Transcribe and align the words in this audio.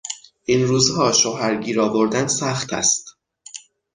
این 0.45 0.67
روزها 0.67 1.11
شوهر 1.11 1.55
گیر 1.55 1.81
آوردن 1.81 2.27
سخت 2.27 2.73
است. 2.73 3.05